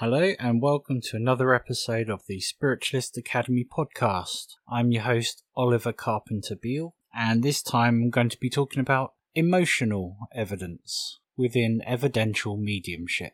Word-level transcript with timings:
Hello, 0.00 0.34
and 0.38 0.60
welcome 0.60 1.00
to 1.00 1.16
another 1.16 1.54
episode 1.54 2.10
of 2.10 2.20
the 2.28 2.38
Spiritualist 2.38 3.16
Academy 3.16 3.64
podcast. 3.64 4.48
I'm 4.70 4.92
your 4.92 5.04
host, 5.04 5.42
Oliver 5.56 5.94
Carpenter 5.94 6.54
Beale, 6.54 6.94
and 7.14 7.42
this 7.42 7.62
time 7.62 8.02
I'm 8.02 8.10
going 8.10 8.28
to 8.28 8.38
be 8.38 8.50
talking 8.50 8.80
about 8.80 9.14
emotional 9.34 10.18
evidence 10.34 11.20
within 11.34 11.80
evidential 11.86 12.58
mediumship. 12.58 13.32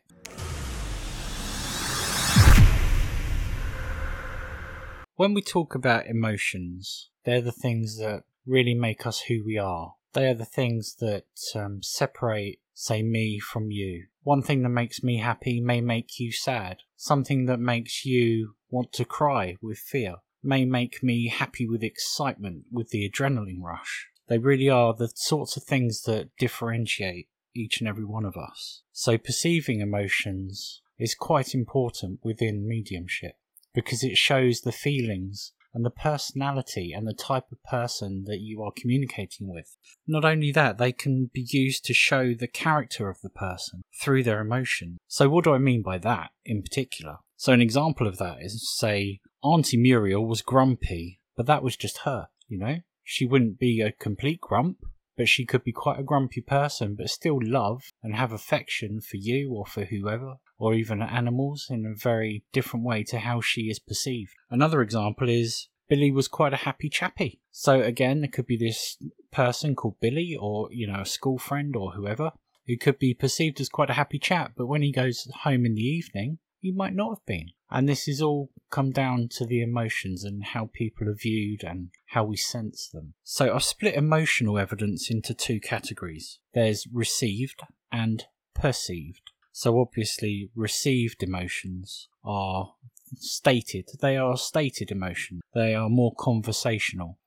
When 5.15 5.33
we 5.33 5.41
talk 5.41 5.75
about 5.75 6.07
emotions, 6.07 7.09
they're 7.25 7.41
the 7.41 7.51
things 7.51 7.97
that 7.97 8.23
really 8.47 8.73
make 8.73 9.05
us 9.05 9.23
who 9.27 9.43
we 9.45 9.57
are. 9.57 9.95
They 10.13 10.29
are 10.29 10.33
the 10.33 10.45
things 10.45 10.95
that 11.01 11.25
um, 11.55 11.83
separate, 11.83 12.59
say, 12.73 13.03
me 13.03 13.39
from 13.39 13.71
you. 13.71 14.07
One 14.23 14.41
thing 14.41 14.63
that 14.63 14.69
makes 14.69 15.03
me 15.03 15.17
happy 15.17 15.59
may 15.59 15.81
make 15.81 16.19
you 16.19 16.31
sad. 16.31 16.77
Something 16.95 17.45
that 17.45 17.59
makes 17.59 18.05
you 18.05 18.55
want 18.69 18.93
to 18.93 19.05
cry 19.05 19.55
with 19.61 19.77
fear 19.77 20.15
may 20.41 20.65
make 20.65 21.01
me 21.03 21.27
happy 21.29 21.67
with 21.67 21.83
excitement, 21.83 22.65
with 22.71 22.89
the 22.89 23.09
adrenaline 23.09 23.61
rush. 23.61 24.07
They 24.27 24.37
really 24.37 24.69
are 24.69 24.93
the 24.93 25.11
sorts 25.15 25.57
of 25.57 25.63
things 25.63 26.03
that 26.03 26.29
differentiate 26.37 27.27
each 27.55 27.79
and 27.79 27.87
every 27.87 28.05
one 28.05 28.25
of 28.25 28.35
us. 28.35 28.83
So 28.91 29.17
perceiving 29.17 29.79
emotions 29.79 30.81
is 30.97 31.15
quite 31.15 31.53
important 31.53 32.19
within 32.23 32.67
mediumship 32.67 33.35
because 33.73 34.03
it 34.03 34.17
shows 34.17 34.61
the 34.61 34.71
feelings 34.71 35.53
and 35.73 35.85
the 35.85 35.89
personality 35.89 36.93
and 36.93 37.07
the 37.07 37.13
type 37.13 37.51
of 37.51 37.63
person 37.63 38.23
that 38.25 38.39
you 38.39 38.61
are 38.61 38.71
communicating 38.75 39.49
with. 39.49 39.75
Not 40.07 40.25
only 40.25 40.51
that, 40.51 40.77
they 40.77 40.91
can 40.91 41.29
be 41.33 41.45
used 41.49 41.85
to 41.85 41.93
show 41.93 42.33
the 42.33 42.47
character 42.47 43.09
of 43.09 43.21
the 43.21 43.29
person 43.29 43.81
through 44.01 44.23
their 44.23 44.41
emotion. 44.41 44.97
So, 45.07 45.29
what 45.29 45.43
do 45.43 45.53
I 45.53 45.57
mean 45.57 45.81
by 45.81 45.97
that 45.99 46.31
in 46.45 46.61
particular? 46.61 47.17
So, 47.37 47.53
an 47.53 47.61
example 47.61 48.07
of 48.07 48.17
that 48.17 48.37
is 48.41 48.69
say, 48.77 49.19
Auntie 49.43 49.77
Muriel 49.77 50.25
was 50.25 50.41
grumpy, 50.41 51.19
but 51.35 51.45
that 51.47 51.63
was 51.63 51.75
just 51.75 51.99
her, 51.99 52.27
you 52.47 52.57
know? 52.57 52.77
She 53.03 53.25
wouldn't 53.25 53.59
be 53.59 53.81
a 53.81 53.91
complete 53.91 54.39
grump, 54.39 54.77
but 55.17 55.27
she 55.27 55.45
could 55.45 55.63
be 55.63 55.71
quite 55.71 55.99
a 55.99 56.03
grumpy 56.03 56.41
person, 56.41 56.95
but 56.95 57.09
still 57.09 57.39
love 57.41 57.81
and 58.01 58.15
have 58.15 58.31
affection 58.31 59.01
for 59.01 59.17
you 59.17 59.53
or 59.53 59.65
for 59.65 59.85
whoever, 59.85 60.35
or 60.57 60.73
even 60.73 61.01
animals 61.01 61.67
in 61.69 61.85
a 61.85 61.95
very 61.95 62.43
different 62.51 62.85
way 62.85 63.03
to 63.03 63.19
how 63.19 63.41
she 63.41 63.63
is 63.63 63.79
perceived. 63.79 64.33
Another 64.49 64.81
example 64.81 65.29
is 65.29 65.67
Billy 65.89 66.11
was 66.11 66.27
quite 66.27 66.53
a 66.53 66.57
happy 66.57 66.89
chappy. 66.89 67.41
So 67.51 67.81
again, 67.81 68.23
it 68.23 68.31
could 68.31 68.47
be 68.47 68.57
this 68.57 68.97
person 69.31 69.75
called 69.75 69.99
Billy, 69.99 70.37
or 70.39 70.69
you 70.71 70.87
know, 70.87 71.01
a 71.01 71.05
school 71.05 71.37
friend 71.37 71.75
or 71.75 71.91
whoever, 71.91 72.31
who 72.67 72.77
could 72.77 72.97
be 72.97 73.13
perceived 73.13 73.59
as 73.59 73.69
quite 73.69 73.89
a 73.89 73.93
happy 73.93 74.19
chap, 74.19 74.53
but 74.55 74.67
when 74.67 74.81
he 74.81 74.91
goes 74.91 75.27
home 75.43 75.65
in 75.65 75.75
the 75.75 75.81
evening, 75.81 76.39
he 76.59 76.71
might 76.71 76.95
not 76.95 77.09
have 77.09 77.25
been. 77.25 77.49
And 77.69 77.89
this 77.89 78.07
is 78.07 78.21
all 78.21 78.51
come 78.69 78.91
down 78.91 79.27
to 79.31 79.45
the 79.45 79.61
emotions 79.61 80.23
and 80.23 80.43
how 80.43 80.69
people 80.71 81.09
are 81.09 81.15
viewed 81.15 81.63
and 81.63 81.89
how 82.07 82.23
we 82.23 82.37
sense 82.37 82.87
them. 82.87 83.15
So 83.23 83.53
I've 83.53 83.63
split 83.63 83.95
emotional 83.95 84.57
evidence 84.57 85.11
into 85.11 85.33
two 85.33 85.59
categories. 85.59 86.39
There's 86.53 86.87
received 86.91 87.61
and 87.91 88.23
perceived. 88.55 89.32
So 89.53 89.79
obviously 89.79 90.49
received 90.55 91.23
emotions 91.23 92.09
are 92.25 92.73
stated. 93.15 93.87
They 94.01 94.17
are 94.17 94.35
stated 94.35 94.91
emotions. 94.91 95.41
They 95.53 95.75
are 95.75 95.89
more 95.89 96.13
conversational. 96.17 97.19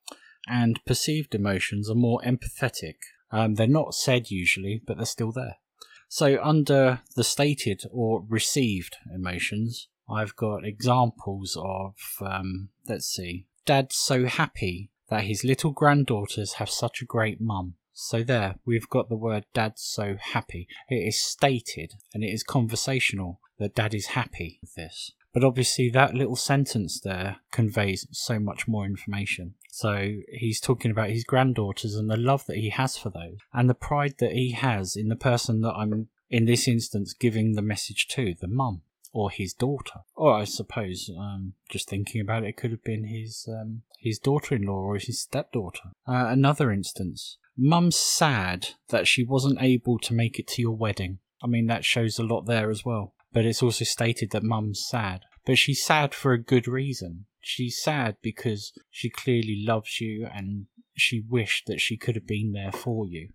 And 0.49 0.85
perceived 0.85 1.35
emotions 1.35 1.89
are 1.89 1.95
more 1.95 2.21
empathetic. 2.27 2.97
Um, 3.31 3.55
they're 3.55 3.67
not 3.67 3.95
said 3.95 4.31
usually, 4.31 4.83
but 4.85 4.97
they're 4.97 5.07
still 5.07 5.33
there. 5.33 5.57
So, 6.09 6.39
under 6.43 7.01
the 7.17 7.25
stated 7.25 7.83
or 7.91 8.25
received 8.29 8.97
emotions, 9.13 9.89
I've 10.09 10.37
got 10.37 10.65
examples 10.65 11.57
of, 11.61 11.95
um, 12.21 12.69
let's 12.89 13.07
see, 13.07 13.47
Dad's 13.65 13.97
so 13.97 14.27
happy 14.27 14.91
that 15.09 15.25
his 15.25 15.45
little 15.45 15.73
granddaughters 15.73 16.55
have 16.55 16.71
such 16.71 17.03
a 17.03 17.07
great 17.07 17.41
mum. 17.41 17.75
So, 17.99 18.23
there, 18.23 18.57
we've 18.67 18.91
got 18.91 19.09
the 19.09 19.17
word 19.17 19.47
Dad's 19.55 19.81
so 19.81 20.17
happy. 20.21 20.69
It 20.91 20.97
is 20.97 21.19
stated 21.19 21.95
and 22.13 22.23
it 22.23 22.29
is 22.29 22.43
conversational 22.43 23.41
that 23.59 23.75
Dad 23.75 23.95
is 23.95 24.09
happy 24.09 24.59
with 24.61 24.75
this. 24.75 25.13
But 25.33 25.45
obviously, 25.45 25.89
that 25.91 26.15
little 26.15 26.37
sentence 26.37 27.01
there 27.01 27.39
conveys 27.53 28.07
so 28.11 28.39
much 28.39 28.69
more 28.69 28.85
information. 28.85 29.55
So 29.71 30.13
he's 30.29 30.61
talking 30.61 30.91
about 30.91 31.09
his 31.09 31.25
granddaughters 31.25 31.95
and 31.95 32.11
the 32.11 32.19
love 32.19 32.45
that 32.47 32.59
he 32.59 32.69
has 32.69 32.99
for 32.99 33.09
those, 33.09 33.39
and 33.53 33.69
the 33.69 33.75
pride 33.75 34.17
that 34.19 34.33
he 34.33 34.53
has 34.53 34.95
in 34.95 35.09
the 35.09 35.17
person 35.17 35.63
that 35.63 35.75
I'm, 35.75 36.09
in 36.29 36.45
this 36.45 36.69
instance, 36.69 37.15
giving 37.15 37.55
the 37.55 37.63
message 37.63 38.09
to, 38.09 38.35
the 38.39 38.47
mum 38.47 38.83
or 39.13 39.31
his 39.31 39.55
daughter. 39.55 40.01
Or 40.15 40.35
I 40.35 40.45
suppose, 40.45 41.11
um, 41.19 41.55
just 41.71 41.89
thinking 41.89 42.21
about 42.21 42.45
it, 42.45 42.49
it 42.49 42.57
could 42.59 42.73
have 42.73 42.85
been 42.85 43.05
his 43.05 43.49
um, 43.49 43.83
his 43.99 44.19
daughter-in-law 44.19 44.73
or 44.73 44.95
his 44.97 45.21
stepdaughter. 45.21 45.91
Uh, 46.07 46.27
another 46.29 46.71
instance, 46.71 47.39
mum's 47.57 47.97
sad 47.97 48.69
that 48.89 49.07
she 49.07 49.25
wasn't 49.25 49.63
able 49.63 49.99
to 49.99 50.15
make 50.15 50.39
it 50.39 50.47
to 50.49 50.63
your 50.63 50.77
wedding. 50.77 51.19
I 51.43 51.47
mean, 51.47 51.67
that 51.67 51.85
shows 51.85 52.19
a 52.19 52.25
lot 52.25 52.47
there 52.47 52.71
as 52.71 52.85
well. 52.85 53.15
But 53.33 53.45
it's 53.45 53.63
also 53.63 53.85
stated 53.85 54.31
that 54.31 54.43
mum's 54.43 54.85
sad. 54.87 55.23
But 55.45 55.59
she's 55.59 55.85
sad 55.85 56.15
for 56.15 56.33
a 56.33 56.43
good 56.43 56.67
reason. 56.67 57.27
She's 57.41 57.81
sad 57.81 58.17
because 58.23 58.73
she 58.91 59.09
clearly 59.09 59.63
loves 59.65 60.01
you 60.01 60.27
and 60.33 60.67
she 60.97 61.23
wished 61.29 61.67
that 61.67 61.81
she 61.81 61.97
could 61.97 62.15
have 62.15 62.27
been 62.27 62.53
there 62.53 62.73
for 62.73 63.07
you. 63.07 63.29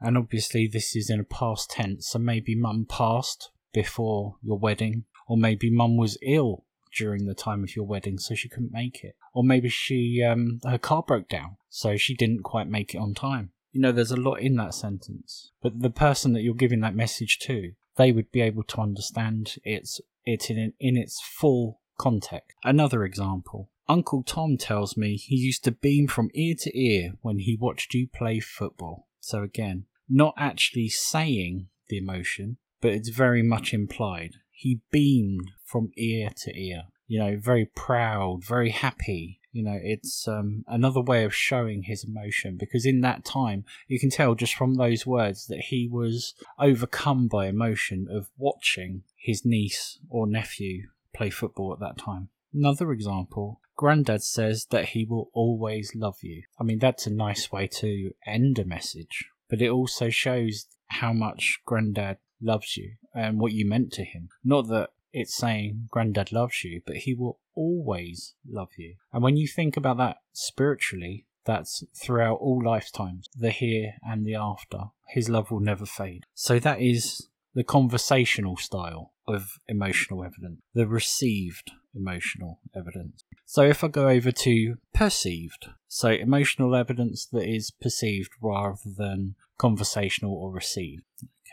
And 0.00 0.18
obviously, 0.18 0.68
this 0.68 0.94
is 0.94 1.08
in 1.08 1.20
a 1.20 1.24
past 1.24 1.70
tense, 1.70 2.08
so 2.08 2.18
maybe 2.18 2.54
mum 2.54 2.86
passed 2.88 3.50
before 3.72 4.36
your 4.42 4.58
wedding, 4.58 5.04
or 5.26 5.36
maybe 5.36 5.70
mum 5.70 5.96
was 5.96 6.18
ill 6.22 6.64
during 6.94 7.26
the 7.26 7.34
time 7.34 7.62
of 7.62 7.74
your 7.74 7.86
wedding, 7.86 8.18
so 8.18 8.34
she 8.34 8.48
couldn't 8.48 8.72
make 8.72 9.02
it, 9.02 9.16
or 9.34 9.42
maybe 9.42 9.68
she 9.68 10.22
um, 10.22 10.60
her 10.64 10.78
car 10.78 11.02
broke 11.02 11.28
down, 11.28 11.56
so 11.68 11.96
she 11.96 12.14
didn't 12.14 12.42
quite 12.42 12.68
make 12.68 12.94
it 12.94 12.98
on 12.98 13.14
time. 13.14 13.52
You 13.76 13.82
know, 13.82 13.92
there's 13.92 14.10
a 14.10 14.16
lot 14.16 14.40
in 14.40 14.56
that 14.56 14.72
sentence, 14.72 15.52
but 15.62 15.80
the 15.80 15.90
person 15.90 16.32
that 16.32 16.40
you're 16.40 16.54
giving 16.54 16.80
that 16.80 16.96
message 16.96 17.38
to, 17.40 17.72
they 17.96 18.10
would 18.10 18.32
be 18.32 18.40
able 18.40 18.62
to 18.62 18.80
understand 18.80 19.56
its 19.64 20.00
it 20.24 20.48
in 20.48 20.72
in 20.80 20.96
its 20.96 21.20
full 21.20 21.82
context. 21.98 22.56
Another 22.64 23.04
example. 23.04 23.68
Uncle 23.86 24.22
Tom 24.22 24.56
tells 24.56 24.96
me 24.96 25.16
he 25.16 25.36
used 25.36 25.62
to 25.64 25.72
beam 25.72 26.08
from 26.08 26.30
ear 26.32 26.54
to 26.60 26.74
ear 26.74 27.12
when 27.20 27.40
he 27.40 27.54
watched 27.60 27.92
you 27.92 28.08
play 28.08 28.40
football. 28.40 29.08
So 29.20 29.42
again, 29.42 29.84
not 30.08 30.32
actually 30.38 30.88
saying 30.88 31.68
the 31.88 31.98
emotion, 31.98 32.56
but 32.80 32.92
it's 32.92 33.10
very 33.10 33.42
much 33.42 33.74
implied. 33.74 34.36
He 34.52 34.80
beamed 34.90 35.50
from 35.66 35.90
ear 35.98 36.30
to 36.44 36.58
ear. 36.58 36.84
You 37.06 37.18
know, 37.18 37.36
very 37.38 37.66
proud, 37.66 38.42
very 38.42 38.70
happy. 38.70 39.42
You 39.56 39.62
know, 39.62 39.78
it's 39.82 40.28
um, 40.28 40.66
another 40.68 41.00
way 41.00 41.24
of 41.24 41.34
showing 41.34 41.84
his 41.84 42.04
emotion 42.04 42.58
because 42.58 42.84
in 42.84 43.00
that 43.00 43.24
time, 43.24 43.64
you 43.88 43.98
can 43.98 44.10
tell 44.10 44.34
just 44.34 44.54
from 44.54 44.74
those 44.74 45.06
words 45.06 45.46
that 45.46 45.60
he 45.70 45.88
was 45.90 46.34
overcome 46.58 47.26
by 47.26 47.46
emotion 47.46 48.06
of 48.10 48.28
watching 48.36 49.04
his 49.16 49.46
niece 49.46 49.98
or 50.10 50.26
nephew 50.26 50.88
play 51.14 51.30
football 51.30 51.72
at 51.72 51.80
that 51.80 51.96
time. 51.96 52.28
Another 52.52 52.92
example, 52.92 53.62
granddad 53.76 54.22
says 54.22 54.66
that 54.66 54.90
he 54.90 55.06
will 55.06 55.30
always 55.32 55.94
love 55.94 56.18
you. 56.20 56.42
I 56.60 56.62
mean, 56.62 56.78
that's 56.78 57.06
a 57.06 57.10
nice 57.10 57.50
way 57.50 57.66
to 57.66 58.12
end 58.26 58.58
a 58.58 58.64
message, 58.66 59.24
but 59.48 59.62
it 59.62 59.70
also 59.70 60.10
shows 60.10 60.66
how 60.88 61.14
much 61.14 61.62
granddad 61.64 62.18
loves 62.42 62.76
you 62.76 62.96
and 63.14 63.40
what 63.40 63.52
you 63.52 63.66
meant 63.66 63.90
to 63.94 64.04
him. 64.04 64.28
Not 64.44 64.68
that 64.68 64.90
it's 65.16 65.34
saying 65.34 65.88
Grandad 65.90 66.30
loves 66.30 66.62
you, 66.62 66.82
but 66.86 66.98
he 66.98 67.14
will 67.14 67.40
always 67.54 68.34
love 68.46 68.68
you. 68.76 68.96
And 69.14 69.22
when 69.22 69.38
you 69.38 69.48
think 69.48 69.74
about 69.76 69.96
that 69.96 70.18
spiritually, 70.34 71.24
that's 71.46 71.82
throughout 71.94 72.36
all 72.36 72.62
lifetimes, 72.62 73.30
the 73.34 73.50
here 73.50 73.94
and 74.02 74.26
the 74.26 74.34
after. 74.34 74.90
His 75.08 75.30
love 75.30 75.50
will 75.50 75.60
never 75.60 75.86
fade. 75.86 76.24
So 76.34 76.58
that 76.58 76.82
is 76.82 77.28
the 77.54 77.64
conversational 77.64 78.58
style 78.58 79.14
of 79.26 79.52
emotional 79.66 80.22
evidence, 80.22 80.60
the 80.74 80.86
received 80.86 81.70
emotional 81.94 82.60
evidence. 82.76 83.24
So 83.46 83.62
if 83.62 83.82
I 83.82 83.88
go 83.88 84.08
over 84.08 84.30
to 84.30 84.74
perceived, 84.92 85.70
so 85.88 86.10
emotional 86.10 86.76
evidence 86.76 87.24
that 87.32 87.48
is 87.48 87.70
perceived 87.70 88.32
rather 88.42 88.76
than 88.84 89.36
conversational 89.56 90.34
or 90.34 90.52
received. 90.52 91.04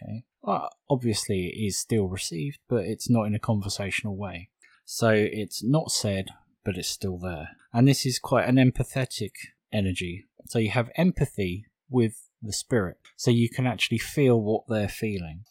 Okay. 0.02 0.24
Well, 0.42 0.70
obviously 0.90 1.48
it 1.48 1.66
is 1.66 1.78
still 1.78 2.08
received, 2.08 2.60
but 2.68 2.86
it's 2.86 3.10
not 3.10 3.24
in 3.24 3.36
a 3.36 3.40
conversational 3.40 4.16
way. 4.16 4.50
So 4.86 5.10
it's 5.10 5.64
not 5.64 5.92
said, 5.92 6.30
but 6.66 6.78
it's 6.78 6.90
still 6.90 7.18
there. 7.18 7.50
And 7.72 7.88
this 7.88 8.06
is 8.06 8.20
quite 8.20 8.48
an 8.48 8.56
empathetic 8.56 9.32
energy. 9.72 10.26
So 10.48 10.60
you 10.60 10.72
have 10.72 10.92
empathy 10.96 11.66
with 11.90 12.30
the 12.42 12.54
spirit. 12.54 12.98
So 13.16 13.32
you 13.32 13.50
can 13.50 13.66
actually 13.66 14.00
feel 14.00 14.42
what 14.42 14.64
they're 14.68 14.90
feeling. 14.90 15.46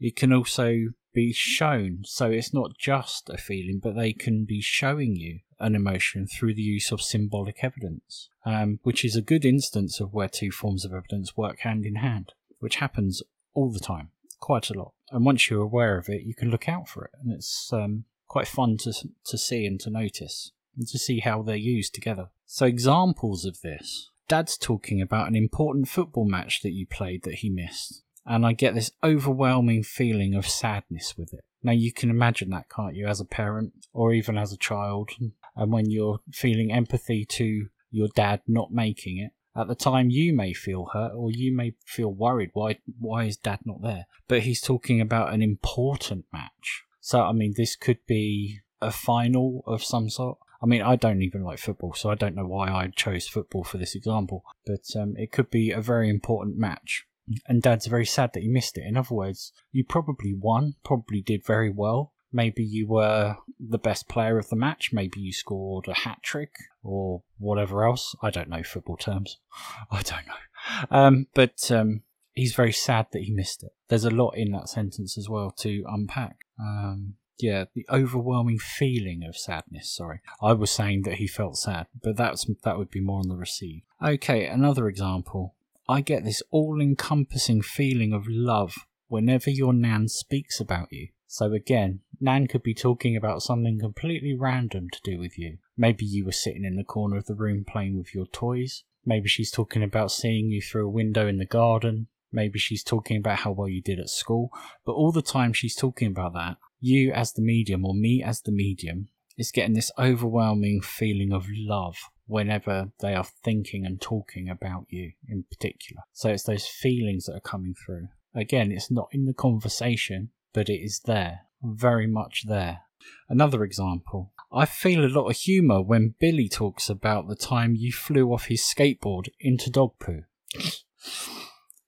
It 0.00 0.16
can 0.16 0.32
also 0.32 0.78
be 1.12 1.32
shown. 1.32 2.02
So 2.04 2.30
it's 2.30 2.54
not 2.54 2.78
just 2.78 3.28
a 3.28 3.36
feeling, 3.36 3.80
but 3.82 3.94
they 3.94 4.12
can 4.12 4.44
be 4.44 4.60
showing 4.60 5.16
you 5.16 5.40
an 5.60 5.74
emotion 5.74 6.26
through 6.26 6.54
the 6.54 6.62
use 6.62 6.90
of 6.90 7.00
symbolic 7.00 7.62
evidence, 7.62 8.28
um, 8.44 8.80
which 8.82 9.04
is 9.04 9.14
a 9.14 9.22
good 9.22 9.44
instance 9.44 10.00
of 10.00 10.12
where 10.12 10.28
two 10.28 10.50
forms 10.50 10.84
of 10.84 10.92
evidence 10.92 11.36
work 11.36 11.60
hand 11.60 11.84
in 11.84 11.96
hand, 11.96 12.32
which 12.58 12.76
happens 12.76 13.22
all 13.54 13.70
the 13.70 13.80
time, 13.80 14.10
quite 14.40 14.70
a 14.70 14.74
lot. 14.74 14.92
And 15.10 15.24
once 15.24 15.50
you're 15.50 15.62
aware 15.62 15.98
of 15.98 16.08
it, 16.08 16.22
you 16.22 16.34
can 16.34 16.50
look 16.50 16.68
out 16.68 16.88
for 16.88 17.04
it, 17.04 17.12
and 17.20 17.32
it's 17.32 17.72
um, 17.72 18.04
quite 18.28 18.48
fun 18.48 18.78
to 18.78 18.92
to 19.26 19.38
see 19.38 19.66
and 19.66 19.78
to 19.80 19.90
notice 19.90 20.52
and 20.76 20.86
to 20.88 20.98
see 20.98 21.20
how 21.20 21.42
they're 21.42 21.56
used 21.56 21.94
together. 21.94 22.30
So 22.46 22.66
examples 22.66 23.44
of 23.44 23.60
this. 23.60 24.10
Dad's 24.28 24.56
talking 24.56 25.02
about 25.02 25.28
an 25.28 25.36
important 25.36 25.88
football 25.88 26.24
match 26.24 26.62
that 26.62 26.72
you 26.72 26.86
played 26.86 27.24
that 27.24 27.36
he 27.36 27.50
missed, 27.50 28.02
and 28.24 28.46
I 28.46 28.52
get 28.54 28.74
this 28.74 28.92
overwhelming 29.04 29.82
feeling 29.82 30.34
of 30.34 30.46
sadness 30.46 31.18
with 31.18 31.34
it. 31.34 31.40
Now 31.62 31.72
you 31.72 31.92
can 31.92 32.08
imagine 32.08 32.50
that, 32.50 32.70
can't 32.70 32.94
you, 32.94 33.06
as 33.06 33.20
a 33.20 33.26
parent 33.26 33.72
or 33.92 34.12
even 34.12 34.38
as 34.38 34.52
a 34.52 34.56
child, 34.56 35.10
and 35.54 35.72
when 35.72 35.90
you're 35.90 36.20
feeling 36.32 36.72
empathy 36.72 37.26
to 37.26 37.66
your 37.90 38.08
dad 38.14 38.40
not 38.48 38.72
making 38.72 39.18
it, 39.18 39.32
at 39.54 39.68
the 39.68 39.74
time, 39.74 40.10
you 40.10 40.34
may 40.34 40.52
feel 40.52 40.90
hurt 40.92 41.12
or 41.14 41.30
you 41.30 41.54
may 41.54 41.74
feel 41.84 42.12
worried. 42.12 42.50
Why, 42.54 42.78
why 42.98 43.24
is 43.24 43.36
dad 43.36 43.60
not 43.64 43.82
there? 43.82 44.06
But 44.28 44.40
he's 44.40 44.60
talking 44.60 45.00
about 45.00 45.32
an 45.32 45.42
important 45.42 46.24
match. 46.32 46.84
So, 47.00 47.20
I 47.20 47.32
mean, 47.32 47.54
this 47.56 47.76
could 47.76 47.98
be 48.06 48.60
a 48.80 48.90
final 48.90 49.62
of 49.66 49.84
some 49.84 50.08
sort. 50.08 50.38
I 50.62 50.66
mean, 50.66 50.80
I 50.80 50.96
don't 50.96 51.22
even 51.22 51.42
like 51.42 51.58
football, 51.58 51.92
so 51.92 52.10
I 52.10 52.14
don't 52.14 52.36
know 52.36 52.46
why 52.46 52.68
I 52.68 52.88
chose 52.94 53.26
football 53.26 53.64
for 53.64 53.78
this 53.78 53.94
example. 53.94 54.44
But 54.64 54.84
um, 54.96 55.14
it 55.16 55.32
could 55.32 55.50
be 55.50 55.70
a 55.70 55.80
very 55.80 56.08
important 56.08 56.56
match. 56.56 57.04
And 57.46 57.62
dad's 57.62 57.86
very 57.86 58.06
sad 58.06 58.30
that 58.34 58.42
he 58.42 58.48
missed 58.48 58.78
it. 58.78 58.86
In 58.86 58.96
other 58.96 59.14
words, 59.14 59.52
you 59.70 59.84
probably 59.84 60.34
won, 60.34 60.74
probably 60.84 61.20
did 61.20 61.44
very 61.44 61.70
well, 61.70 62.12
Maybe 62.32 62.64
you 62.64 62.86
were 62.86 63.36
the 63.60 63.78
best 63.78 64.08
player 64.08 64.38
of 64.38 64.48
the 64.48 64.56
match. 64.56 64.92
Maybe 64.92 65.20
you 65.20 65.32
scored 65.32 65.88
a 65.88 65.94
hat 65.94 66.22
trick 66.22 66.54
or 66.82 67.22
whatever 67.38 67.86
else. 67.86 68.14
I 68.22 68.30
don't 68.30 68.48
know 68.48 68.62
football 68.62 68.96
terms. 68.96 69.38
I 69.90 70.02
don't 70.02 70.26
know. 70.26 70.86
Um, 70.90 71.26
but 71.34 71.70
um, 71.70 72.02
he's 72.32 72.54
very 72.54 72.72
sad 72.72 73.06
that 73.12 73.22
he 73.22 73.32
missed 73.32 73.62
it. 73.62 73.72
There's 73.88 74.04
a 74.04 74.10
lot 74.10 74.36
in 74.36 74.52
that 74.52 74.68
sentence 74.68 75.18
as 75.18 75.28
well 75.28 75.50
to 75.58 75.84
unpack. 75.88 76.36
Um, 76.58 77.14
yeah, 77.38 77.64
the 77.74 77.86
overwhelming 77.90 78.58
feeling 78.58 79.24
of 79.24 79.36
sadness. 79.36 79.90
Sorry, 79.90 80.20
I 80.40 80.52
was 80.52 80.70
saying 80.70 81.02
that 81.02 81.14
he 81.14 81.26
felt 81.26 81.58
sad, 81.58 81.86
but 82.02 82.16
that's 82.16 82.46
that 82.62 82.78
would 82.78 82.90
be 82.90 83.00
more 83.00 83.18
on 83.18 83.28
the 83.28 83.36
receive. 83.36 83.82
Okay, 84.02 84.46
another 84.46 84.88
example. 84.88 85.54
I 85.88 86.00
get 86.00 86.24
this 86.24 86.42
all-encompassing 86.50 87.62
feeling 87.62 88.12
of 88.12 88.28
love 88.28 88.86
whenever 89.08 89.50
your 89.50 89.72
nan 89.72 90.08
speaks 90.08 90.60
about 90.60 90.92
you. 90.92 91.08
So 91.26 91.52
again, 91.52 92.00
Nan 92.22 92.46
could 92.46 92.62
be 92.62 92.72
talking 92.72 93.16
about 93.16 93.42
something 93.42 93.80
completely 93.80 94.32
random 94.32 94.88
to 94.90 95.00
do 95.02 95.18
with 95.18 95.36
you. 95.36 95.58
Maybe 95.76 96.04
you 96.04 96.24
were 96.24 96.30
sitting 96.30 96.64
in 96.64 96.76
the 96.76 96.84
corner 96.84 97.16
of 97.16 97.26
the 97.26 97.34
room 97.34 97.64
playing 97.66 97.98
with 97.98 98.14
your 98.14 98.26
toys. 98.26 98.84
Maybe 99.04 99.28
she's 99.28 99.50
talking 99.50 99.82
about 99.82 100.12
seeing 100.12 100.48
you 100.48 100.62
through 100.62 100.86
a 100.86 100.90
window 100.90 101.26
in 101.26 101.38
the 101.38 101.44
garden. 101.44 102.06
Maybe 102.30 102.60
she's 102.60 102.84
talking 102.84 103.16
about 103.16 103.40
how 103.40 103.50
well 103.50 103.68
you 103.68 103.82
did 103.82 103.98
at 103.98 104.08
school. 104.08 104.50
But 104.86 104.92
all 104.92 105.10
the 105.10 105.20
time 105.20 105.52
she's 105.52 105.74
talking 105.74 106.06
about 106.06 106.34
that, 106.34 106.58
you 106.78 107.10
as 107.10 107.32
the 107.32 107.42
medium 107.42 107.84
or 107.84 107.92
me 107.92 108.22
as 108.24 108.40
the 108.40 108.52
medium 108.52 109.08
is 109.36 109.50
getting 109.50 109.74
this 109.74 109.90
overwhelming 109.98 110.80
feeling 110.80 111.32
of 111.32 111.46
love 111.50 111.96
whenever 112.26 112.92
they 113.00 113.16
are 113.16 113.24
thinking 113.24 113.84
and 113.84 114.00
talking 114.00 114.48
about 114.48 114.86
you 114.88 115.10
in 115.28 115.42
particular. 115.50 116.02
So 116.12 116.28
it's 116.30 116.44
those 116.44 116.66
feelings 116.66 117.26
that 117.26 117.34
are 117.34 117.40
coming 117.40 117.74
through. 117.74 118.08
Again, 118.32 118.70
it's 118.70 118.92
not 118.92 119.08
in 119.10 119.24
the 119.24 119.34
conversation, 119.34 120.30
but 120.52 120.68
it 120.68 120.80
is 120.80 121.00
there, 121.04 121.40
very 121.62 122.06
much 122.06 122.44
there. 122.46 122.82
Another 123.28 123.64
example. 123.64 124.32
I 124.52 124.66
feel 124.66 125.04
a 125.04 125.08
lot 125.08 125.28
of 125.28 125.36
humour 125.36 125.80
when 125.80 126.14
Billy 126.20 126.48
talks 126.48 126.90
about 126.90 127.28
the 127.28 127.36
time 127.36 127.74
you 127.74 127.92
flew 127.92 128.32
off 128.32 128.46
his 128.46 128.62
skateboard 128.62 129.28
into 129.40 129.70
dog 129.70 129.92
poo. 129.98 130.24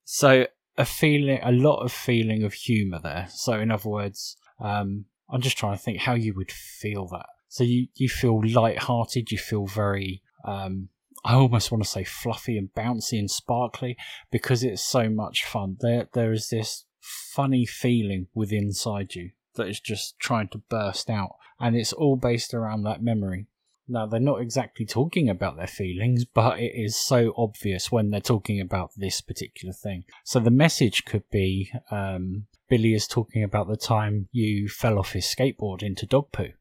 so 0.04 0.46
a 0.76 0.84
feeling, 0.84 1.40
a 1.42 1.52
lot 1.52 1.84
of 1.84 1.92
feeling 1.92 2.42
of 2.42 2.54
humour 2.54 3.00
there. 3.02 3.26
So 3.30 3.54
in 3.54 3.70
other 3.70 3.88
words, 3.88 4.36
um, 4.60 5.04
I'm 5.30 5.40
just 5.40 5.58
trying 5.58 5.76
to 5.76 5.82
think 5.82 6.00
how 6.00 6.14
you 6.14 6.34
would 6.34 6.50
feel 6.50 7.06
that. 7.08 7.26
So 7.48 7.64
you, 7.64 7.88
you 7.94 8.08
feel 8.08 8.40
light-hearted, 8.44 9.30
you 9.30 9.38
feel 9.38 9.66
very, 9.66 10.22
um, 10.44 10.88
I 11.24 11.34
almost 11.34 11.70
want 11.70 11.84
to 11.84 11.88
say 11.88 12.04
fluffy 12.04 12.58
and 12.58 12.70
bouncy 12.74 13.18
and 13.18 13.30
sparkly 13.30 13.96
because 14.30 14.64
it's 14.64 14.82
so 14.82 15.08
much 15.08 15.44
fun. 15.44 15.76
There, 15.80 16.08
there 16.12 16.32
is 16.32 16.48
this 16.48 16.84
funny 17.04 17.66
feeling 17.66 18.28
within 18.34 18.64
inside 18.64 19.14
you 19.14 19.30
that 19.56 19.68
is 19.68 19.80
just 19.80 20.18
trying 20.18 20.48
to 20.48 20.58
burst 20.68 21.10
out. 21.10 21.36
And 21.60 21.76
it's 21.76 21.92
all 21.92 22.16
based 22.16 22.54
around 22.54 22.82
that 22.82 23.02
memory. 23.02 23.46
Now, 23.86 24.06
they're 24.06 24.18
not 24.18 24.40
exactly 24.40 24.86
talking 24.86 25.28
about 25.28 25.56
their 25.56 25.66
feelings, 25.66 26.24
but 26.24 26.58
it 26.58 26.72
is 26.74 26.96
so 26.96 27.34
obvious 27.36 27.92
when 27.92 28.10
they're 28.10 28.20
talking 28.20 28.60
about 28.60 28.92
this 28.96 29.20
particular 29.20 29.74
thing. 29.74 30.04
So 30.24 30.40
the 30.40 30.50
message 30.50 31.04
could 31.04 31.28
be 31.30 31.70
um, 31.90 32.46
Billy 32.68 32.94
is 32.94 33.06
talking 33.06 33.44
about 33.44 33.68
the 33.68 33.76
time 33.76 34.28
you 34.32 34.68
fell 34.68 34.98
off 34.98 35.12
his 35.12 35.26
skateboard 35.26 35.82
into 35.82 36.06
dog 36.06 36.32
poo. 36.32 36.52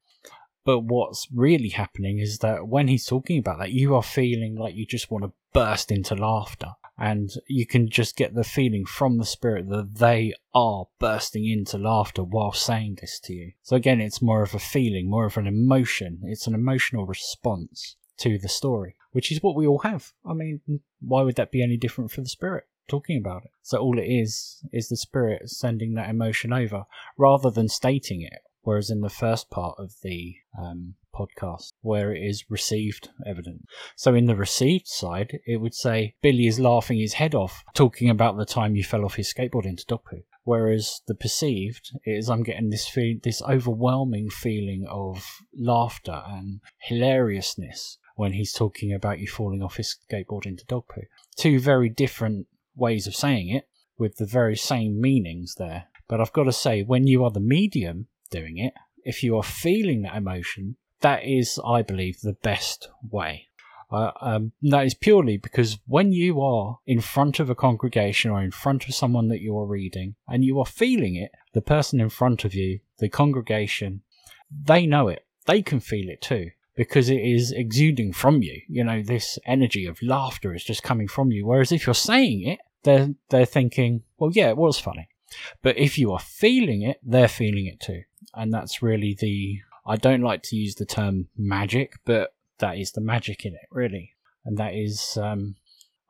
But 0.65 0.81
what's 0.81 1.27
really 1.33 1.69
happening 1.69 2.19
is 2.19 2.39
that 2.39 2.67
when 2.67 2.89
he's 2.89 3.05
talking 3.05 3.39
about 3.39 3.59
that, 3.59 3.71
you 3.71 3.95
are 3.95 4.03
feeling 4.03 4.55
like 4.55 4.75
you 4.75 4.85
just 4.85 5.09
want 5.09 5.23
to 5.23 5.31
burst 5.53 5.91
into 5.91 6.15
laughter 6.15 6.73
and 6.97 7.31
you 7.47 7.65
can 7.65 7.89
just 7.89 8.15
get 8.15 8.35
the 8.35 8.43
feeling 8.43 8.85
from 8.85 9.17
the 9.17 9.25
spirit 9.25 9.67
that 9.69 9.95
they 9.95 10.33
are 10.53 10.85
bursting 10.99 11.47
into 11.49 11.77
laughter 11.77 12.23
while 12.23 12.51
saying 12.51 12.97
this 13.01 13.19
to 13.21 13.33
you. 13.33 13.51
So 13.63 13.75
again, 13.75 13.99
it's 13.99 14.21
more 14.21 14.43
of 14.43 14.53
a 14.53 14.59
feeling, 14.59 15.09
more 15.09 15.25
of 15.25 15.37
an 15.37 15.47
emotion. 15.47 16.21
It's 16.23 16.47
an 16.47 16.53
emotional 16.53 17.05
response 17.05 17.95
to 18.17 18.37
the 18.37 18.49
story, 18.49 18.95
which 19.11 19.31
is 19.31 19.41
what 19.41 19.55
we 19.55 19.65
all 19.65 19.79
have. 19.79 20.13
I 20.25 20.33
mean, 20.33 20.61
why 21.01 21.23
would 21.23 21.35
that 21.35 21.51
be 21.51 21.63
any 21.63 21.77
different 21.77 22.11
for 22.11 22.21
the 22.21 22.29
spirit? 22.29 22.65
Talking 22.87 23.17
about 23.17 23.43
it. 23.45 23.51
So 23.63 23.79
all 23.79 23.97
it 23.97 24.03
is 24.03 24.63
is 24.71 24.89
the 24.89 24.97
spirit 24.97 25.49
sending 25.49 25.95
that 25.95 26.09
emotion 26.09 26.53
over 26.53 26.85
rather 27.17 27.49
than 27.49 27.69
stating 27.69 28.21
it. 28.21 28.41
Whereas 28.61 28.89
in 28.89 29.01
the 29.01 29.09
first 29.09 29.49
part 29.49 29.75
of 29.79 29.95
the 30.03 30.35
um, 30.57 30.95
podcast 31.13 31.73
where 31.81 32.13
it 32.13 32.21
is 32.21 32.45
received 32.49 33.09
evidence. 33.25 33.63
So 33.95 34.13
in 34.15 34.25
the 34.25 34.35
received 34.35 34.87
side, 34.87 35.39
it 35.45 35.57
would 35.57 35.73
say 35.73 36.15
Billy 36.21 36.47
is 36.47 36.59
laughing 36.59 36.99
his 36.99 37.13
head 37.13 37.35
off, 37.35 37.63
talking 37.73 38.09
about 38.09 38.37
the 38.37 38.45
time 38.45 38.75
you 38.75 38.83
fell 38.83 39.05
off 39.05 39.15
his 39.15 39.33
skateboard 39.33 39.65
into 39.65 39.85
dog 39.85 40.03
poo. 40.09 40.23
Whereas 40.43 41.01
the 41.07 41.15
perceived 41.15 41.97
is 42.05 42.29
I'm 42.29 42.43
getting 42.43 42.69
this 42.69 42.87
feel, 42.87 43.17
this 43.23 43.41
overwhelming 43.41 44.29
feeling 44.29 44.85
of 44.89 45.25
laughter 45.57 46.21
and 46.27 46.59
hilariousness 46.79 47.97
when 48.15 48.33
he's 48.33 48.51
talking 48.51 48.93
about 48.93 49.19
you 49.19 49.27
falling 49.27 49.63
off 49.63 49.77
his 49.77 49.97
skateboard 50.11 50.45
into 50.45 50.65
dog 50.65 50.83
poo. 50.87 51.03
Two 51.35 51.59
very 51.59 51.89
different 51.89 52.47
ways 52.75 53.07
of 53.07 53.15
saying 53.15 53.49
it 53.49 53.67
with 53.97 54.17
the 54.17 54.25
very 54.25 54.55
same 54.55 54.99
meanings 54.99 55.55
there. 55.55 55.85
But 56.07 56.19
I've 56.19 56.33
got 56.33 56.43
to 56.43 56.51
say, 56.51 56.83
when 56.83 57.07
you 57.07 57.23
are 57.23 57.31
the 57.31 57.39
medium 57.39 58.07
doing 58.29 58.57
it, 58.57 58.73
if 59.03 59.23
you 59.23 59.37
are 59.37 59.43
feeling 59.43 60.01
that 60.01 60.15
emotion, 60.15 60.75
that 61.03 61.25
is, 61.25 61.59
I 61.63 61.81
believe, 61.81 62.21
the 62.21 62.33
best 62.33 62.89
way. 63.09 63.47
Uh, 63.91 64.11
um, 64.21 64.51
that 64.63 64.85
is 64.85 64.95
purely 64.95 65.37
because 65.37 65.77
when 65.85 66.11
you 66.11 66.41
are 66.41 66.79
in 66.87 66.99
front 66.99 67.39
of 67.39 67.49
a 67.49 67.55
congregation 67.55 68.31
or 68.31 68.41
in 68.41 68.49
front 68.49 68.87
of 68.87 68.95
someone 68.95 69.27
that 69.27 69.41
you 69.41 69.55
are 69.55 69.67
reading 69.67 70.15
and 70.27 70.43
you 70.43 70.59
are 70.59 70.65
feeling 70.65 71.15
it, 71.15 71.31
the 71.53 71.61
person 71.61 71.99
in 72.01 72.09
front 72.09 72.43
of 72.43 72.55
you, 72.55 72.79
the 72.97 73.09
congregation, 73.09 74.01
they 74.65 74.87
know 74.87 75.09
it. 75.09 75.25
They 75.45 75.61
can 75.61 75.79
feel 75.79 76.09
it 76.09 76.21
too 76.21 76.49
because 76.75 77.09
it 77.09 77.21
is 77.21 77.51
exuding 77.51 78.13
from 78.13 78.41
you. 78.41 78.61
You 78.67 78.83
know, 78.83 79.03
this 79.03 79.37
energy 79.45 79.85
of 79.85 80.01
laughter 80.01 80.55
is 80.55 80.63
just 80.63 80.81
coming 80.81 81.07
from 81.07 81.31
you. 81.31 81.45
Whereas 81.45 81.71
if 81.71 81.85
you're 81.85 81.93
saying 81.93 82.47
it, 82.47 82.59
they're, 82.83 83.13
they're 83.29 83.45
thinking, 83.45 84.01
well, 84.17 84.31
yeah, 84.33 84.49
it 84.49 84.57
was 84.57 84.79
funny. 84.79 85.07
But 85.61 85.77
if 85.77 85.99
you 85.99 86.13
are 86.13 86.19
feeling 86.19 86.81
it, 86.81 86.99
they're 87.03 87.27
feeling 87.27 87.67
it 87.67 87.79
too. 87.79 88.03
And 88.33 88.51
that's 88.51 88.81
really 88.81 89.15
the 89.19 89.59
I 89.85 89.95
don't 89.97 90.21
like 90.21 90.43
to 90.43 90.55
use 90.55 90.75
the 90.75 90.85
term 90.85 91.27
magic, 91.37 91.93
but 92.05 92.33
that 92.59 92.77
is 92.77 92.91
the 92.91 93.01
magic 93.01 93.45
in 93.45 93.53
it, 93.53 93.67
really. 93.71 94.13
And 94.45 94.57
that 94.57 94.73
is, 94.73 95.17
um, 95.17 95.55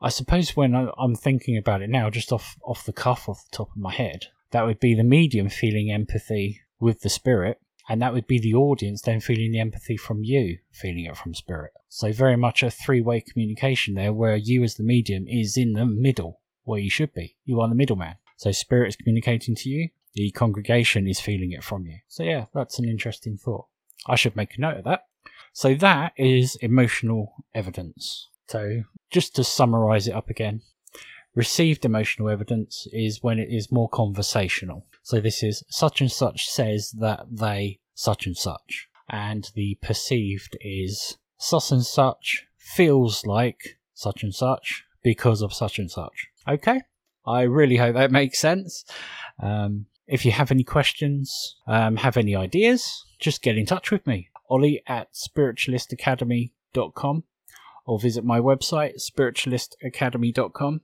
I 0.00 0.08
suppose, 0.08 0.56
when 0.56 0.74
I'm 0.74 1.14
thinking 1.14 1.56
about 1.56 1.82
it 1.82 1.90
now, 1.90 2.10
just 2.10 2.32
off 2.32 2.56
off 2.64 2.84
the 2.84 2.92
cuff, 2.92 3.28
off 3.28 3.44
the 3.50 3.56
top 3.56 3.70
of 3.70 3.76
my 3.76 3.92
head, 3.92 4.26
that 4.50 4.66
would 4.66 4.80
be 4.80 4.94
the 4.94 5.04
medium 5.04 5.48
feeling 5.48 5.90
empathy 5.90 6.60
with 6.78 7.00
the 7.00 7.08
spirit, 7.08 7.60
and 7.88 8.00
that 8.00 8.12
would 8.12 8.26
be 8.26 8.38
the 8.38 8.54
audience 8.54 9.02
then 9.02 9.20
feeling 9.20 9.52
the 9.52 9.60
empathy 9.60 9.96
from 9.96 10.22
you, 10.22 10.58
feeling 10.70 11.04
it 11.04 11.16
from 11.16 11.34
spirit. 11.34 11.72
So 11.88 12.12
very 12.12 12.36
much 12.36 12.62
a 12.62 12.70
three 12.70 13.00
way 13.00 13.20
communication 13.20 13.94
there, 13.94 14.12
where 14.12 14.36
you 14.36 14.62
as 14.62 14.74
the 14.76 14.82
medium 14.82 15.26
is 15.28 15.56
in 15.56 15.72
the 15.72 15.86
middle, 15.86 16.40
where 16.64 16.80
you 16.80 16.90
should 16.90 17.12
be. 17.12 17.36
You 17.44 17.60
are 17.60 17.68
the 17.68 17.74
middleman. 17.74 18.16
So 18.36 18.52
spirit 18.52 18.88
is 18.88 18.96
communicating 18.96 19.54
to 19.56 19.68
you, 19.68 19.90
the 20.14 20.30
congregation 20.30 21.06
is 21.06 21.20
feeling 21.20 21.52
it 21.52 21.64
from 21.64 21.86
you. 21.86 21.98
So, 22.08 22.22
yeah, 22.22 22.46
that's 22.54 22.78
an 22.78 22.88
interesting 22.88 23.36
thought. 23.36 23.66
I 24.06 24.16
should 24.16 24.36
make 24.36 24.56
a 24.56 24.60
note 24.60 24.78
of 24.78 24.84
that. 24.84 25.06
So, 25.52 25.74
that 25.74 26.12
is 26.16 26.56
emotional 26.56 27.34
evidence. 27.54 28.28
So, 28.48 28.82
just 29.10 29.34
to 29.36 29.44
summarize 29.44 30.06
it 30.08 30.14
up 30.14 30.30
again, 30.30 30.62
received 31.34 31.84
emotional 31.84 32.28
evidence 32.28 32.86
is 32.92 33.22
when 33.22 33.38
it 33.38 33.48
is 33.50 33.72
more 33.72 33.88
conversational. 33.88 34.86
So, 35.02 35.20
this 35.20 35.42
is 35.42 35.64
such 35.68 36.00
and 36.00 36.10
such 36.10 36.48
says 36.48 36.92
that 36.98 37.26
they 37.30 37.80
such 37.94 38.26
and 38.26 38.36
such. 38.36 38.88
And 39.08 39.50
the 39.54 39.78
perceived 39.82 40.56
is 40.60 41.18
such 41.38 41.72
and 41.72 41.84
such 41.84 42.46
feels 42.56 43.26
like 43.26 43.78
such 43.94 44.22
and 44.22 44.34
such 44.34 44.84
because 45.02 45.42
of 45.42 45.52
such 45.52 45.78
and 45.78 45.90
such. 45.90 46.28
Okay? 46.48 46.80
I 47.26 47.42
really 47.42 47.76
hope 47.76 47.94
that 47.94 48.10
makes 48.10 48.38
sense. 48.38 48.84
Um, 49.42 49.86
If 50.06 50.24
you 50.24 50.32
have 50.32 50.50
any 50.50 50.64
questions, 50.64 51.56
um, 51.66 51.96
have 51.96 52.16
any 52.16 52.34
ideas, 52.36 53.04
just 53.18 53.42
get 53.42 53.56
in 53.56 53.66
touch 53.66 53.90
with 53.90 54.06
me. 54.06 54.28
Ollie 54.50 54.82
at 54.86 55.14
spiritualistacademy.com 55.14 57.24
or 57.86 57.98
visit 57.98 58.24
my 58.24 58.40
website, 58.40 59.00
spiritualistacademy.com, 59.00 60.80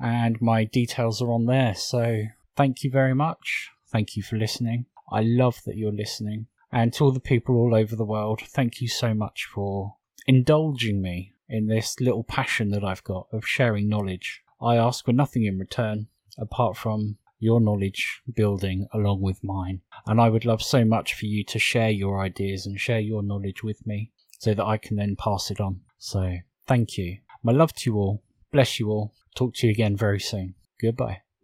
and 0.00 0.40
my 0.40 0.64
details 0.64 1.22
are 1.22 1.32
on 1.32 1.46
there. 1.46 1.74
So 1.74 2.22
thank 2.56 2.84
you 2.84 2.90
very 2.90 3.14
much. 3.14 3.70
Thank 3.90 4.16
you 4.16 4.22
for 4.22 4.36
listening. 4.36 4.86
I 5.10 5.22
love 5.22 5.62
that 5.64 5.76
you're 5.76 5.92
listening. 5.92 6.46
And 6.70 6.92
to 6.94 7.04
all 7.04 7.12
the 7.12 7.20
people 7.20 7.56
all 7.56 7.74
over 7.74 7.96
the 7.96 8.04
world, 8.04 8.42
thank 8.42 8.80
you 8.80 8.88
so 8.88 9.14
much 9.14 9.48
for 9.52 9.96
indulging 10.26 11.00
me 11.00 11.32
in 11.48 11.66
this 11.66 11.98
little 11.98 12.24
passion 12.24 12.70
that 12.70 12.84
I've 12.84 13.04
got 13.04 13.26
of 13.32 13.46
sharing 13.46 13.88
knowledge. 13.88 14.42
I 14.60 14.76
ask 14.76 15.04
for 15.04 15.12
nothing 15.12 15.44
in 15.44 15.58
return 15.58 16.08
apart 16.36 16.76
from 16.76 17.16
your 17.38 17.60
knowledge 17.60 18.22
building 18.34 18.86
along 18.92 19.20
with 19.20 19.42
mine. 19.42 19.80
And 20.06 20.20
I 20.20 20.28
would 20.28 20.44
love 20.44 20.62
so 20.62 20.84
much 20.84 21.14
for 21.14 21.26
you 21.26 21.44
to 21.44 21.58
share 21.58 21.90
your 21.90 22.20
ideas 22.20 22.66
and 22.66 22.80
share 22.80 23.00
your 23.00 23.22
knowledge 23.22 23.62
with 23.62 23.86
me 23.86 24.12
so 24.38 24.54
that 24.54 24.64
I 24.64 24.76
can 24.76 24.96
then 24.96 25.16
pass 25.16 25.50
it 25.50 25.60
on. 25.60 25.80
So 25.98 26.36
thank 26.66 26.96
you. 26.96 27.18
My 27.42 27.52
love 27.52 27.72
to 27.74 27.90
you 27.90 27.96
all. 27.96 28.22
Bless 28.52 28.80
you 28.80 28.88
all. 28.90 29.14
Talk 29.36 29.54
to 29.54 29.66
you 29.66 29.72
again 29.72 29.96
very 29.96 30.20
soon. 30.20 30.54
Goodbye. 30.80 31.22